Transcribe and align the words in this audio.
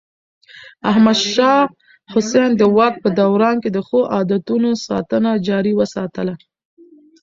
احمد 0.89 1.19
شاه 1.33 1.63
حسين 2.13 2.49
د 2.55 2.61
واک 2.75 2.95
په 3.03 3.09
دوران 3.19 3.55
کې 3.63 3.69
د 3.73 3.77
ښو 3.87 3.99
عادتونو 4.15 4.69
ساتنه 4.87 5.31
جاري 5.47 5.73
وساتله. 5.79 6.33